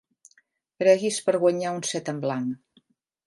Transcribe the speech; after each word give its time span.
Preguis 0.83 1.19
per 1.27 1.35
guanyar 1.45 1.75
un 1.81 1.85
set 1.91 2.11
en 2.15 2.25
blanc. 2.27 2.83